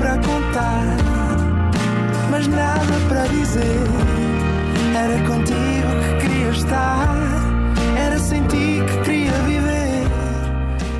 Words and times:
para 0.00 0.16
contar, 0.16 0.96
mas 2.30 2.46
nada 2.46 2.80
para 3.06 3.26
dizer. 3.26 3.86
Era 4.96 5.18
contigo 5.26 5.90
que 6.00 6.26
queria 6.26 6.48
estar, 6.48 7.14
era 7.98 8.18
sem 8.18 8.42
ti 8.44 8.78
que 8.86 9.04
queria 9.04 9.32
viver. 9.42 10.08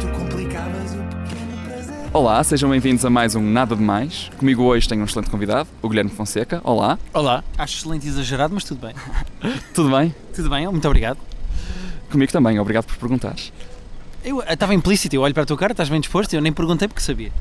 Tu 0.03 0.09
complicavas 0.09 0.93
o 0.93 0.99
pequeno 0.99 1.65
prazer. 1.65 2.11
Olá, 2.13 2.45
sejam 2.45 2.69
bem-vindos 2.69 3.03
a 3.03 3.09
mais 3.09 3.35
um 3.35 3.41
Nada 3.43 3.75
de 3.75 3.83
Mais. 3.83 4.31
Comigo 4.39 4.65
hoje 4.65 4.87
tenho 4.87 5.01
um 5.01 5.05
excelente 5.07 5.31
convidado, 5.31 5.67
o 5.81 5.89
Guilherme 5.89 6.11
Fonseca. 6.11 6.61
Olá, 6.63 6.99
Olá, 7.15 7.43
acho 7.57 7.79
excelente 7.79 8.05
e 8.05 8.11
exagerado, 8.11 8.53
mas 8.53 8.65
tudo 8.65 8.87
bem. 8.87 8.95
tudo 9.73 9.97
bem? 9.97 10.15
Tudo 10.35 10.51
bem, 10.51 10.67
muito 10.69 10.87
obrigado. 10.87 11.17
Comigo 12.13 12.31
também, 12.31 12.61
obrigado 12.61 12.85
por 12.85 12.99
perguntares. 12.99 13.51
Eu 14.25 14.43
eh, 14.43 14.53
estava 14.53 14.75
implícito, 14.75 15.15
eu 15.15 15.23
olho 15.23 15.33
para 15.33 15.43
a 15.45 15.47
tua 15.47 15.57
cara, 15.57 15.73
estás 15.73 15.89
bem 15.89 16.01
disposto, 16.01 16.35
eu 16.35 16.41
nem 16.41 16.53
perguntei 16.53 16.87
porque 16.87 17.01
sabia. 17.01 17.33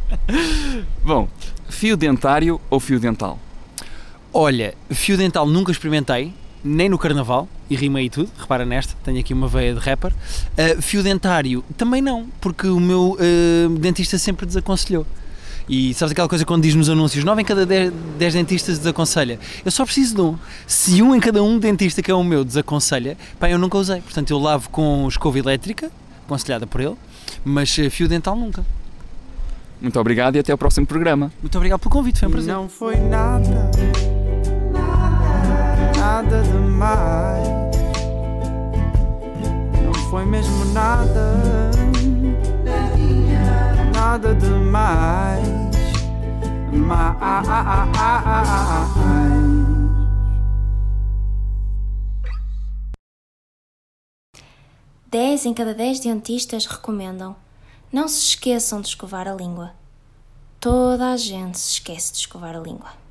Bom, 1.02 1.28
fio 1.68 1.96
dentário 1.96 2.60
ou 2.68 2.78
fio 2.78 3.00
dental? 3.00 3.38
Olha, 4.32 4.74
fio 4.90 5.16
dental 5.16 5.46
nunca 5.46 5.72
experimentei, 5.72 6.34
nem 6.62 6.88
no 6.88 6.98
carnaval, 6.98 7.48
e 7.70 7.76
rimei 7.76 8.06
e 8.06 8.10
tudo, 8.10 8.30
repara 8.38 8.64
nesta, 8.64 8.94
tenho 9.02 9.18
aqui 9.18 9.32
uma 9.32 9.48
veia 9.48 9.74
de 9.74 9.80
rapper. 9.80 10.12
Uh, 10.12 10.82
fio 10.82 11.02
dentário 11.02 11.64
também 11.76 12.02
não, 12.02 12.28
porque 12.40 12.66
o 12.66 12.78
meu 12.78 13.16
uh, 13.18 13.68
dentista 13.78 14.18
sempre 14.18 14.44
desaconselhou. 14.44 15.06
E 15.68 15.92
sabes 15.92 16.12
aquela 16.12 16.28
coisa 16.28 16.44
quando 16.46 16.62
diz 16.62 16.74
nos 16.74 16.88
anúncios, 16.88 17.22
9 17.22 17.42
em 17.42 17.44
cada 17.44 17.66
10, 17.66 17.92
10 18.18 18.34
dentistas 18.34 18.78
desaconselha. 18.78 19.38
Eu 19.64 19.70
só 19.70 19.84
preciso 19.84 20.14
de 20.14 20.20
um. 20.22 20.38
Se 20.66 21.02
um 21.02 21.14
em 21.14 21.20
cada 21.20 21.42
um 21.42 21.58
dentista 21.58 22.02
que 22.02 22.10
é 22.10 22.14
o 22.14 22.24
meu 22.24 22.42
desaconselha, 22.42 23.18
pá, 23.38 23.50
eu 23.50 23.58
nunca 23.58 23.76
usei. 23.76 24.00
Portanto, 24.00 24.30
eu 24.30 24.38
lavo 24.38 24.70
com 24.70 25.06
escova 25.06 25.38
elétrica, 25.38 25.90
aconselhada 26.24 26.66
por 26.66 26.80
ele, 26.80 26.96
mas 27.44 27.76
uh, 27.76 27.90
fio 27.90 28.08
dental 28.08 28.34
nunca. 28.34 28.64
Muito 29.80 30.00
obrigado 30.00 30.36
e 30.36 30.38
até 30.38 30.52
ao 30.52 30.58
próximo 30.58 30.86
programa. 30.86 31.30
Muito 31.40 31.56
obrigado 31.56 31.80
pelo 31.80 31.90
convite, 31.90 32.18
foi 32.18 32.28
um 32.28 32.32
prazer. 32.32 32.54
Não 32.54 32.68
foi 32.68 32.96
nada, 32.96 33.70
nada 35.96 36.42
demais. 36.42 37.48
Não 39.84 39.94
foi 40.10 40.24
mesmo 40.24 40.64
nada, 40.72 41.70
nada 43.94 44.34
demais. 44.34 45.57
Mais. 46.88 47.18
10 55.10 55.46
em 55.46 55.54
cada 55.54 55.74
10 55.74 56.00
dentistas 56.00 56.66
recomendam: 56.66 57.36
não 57.92 58.08
se 58.08 58.20
esqueçam 58.20 58.80
de 58.80 58.88
escovar 58.88 59.26
a 59.28 59.34
língua. 59.34 59.72
Toda 60.60 61.12
a 61.12 61.16
gente 61.16 61.58
se 61.58 61.74
esquece 61.74 62.12
de 62.12 62.18
escovar 62.18 62.56
a 62.56 62.60
língua. 62.60 63.07